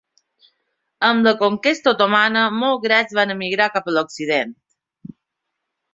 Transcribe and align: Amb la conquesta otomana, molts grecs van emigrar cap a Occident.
Amb 1.09 1.27
la 1.27 1.33
conquesta 1.41 1.93
otomana, 1.93 2.47
molts 2.63 2.83
grecs 2.87 3.15
van 3.19 3.35
emigrar 3.37 3.71
cap 3.77 3.93
a 3.93 3.99
Occident. 4.05 4.61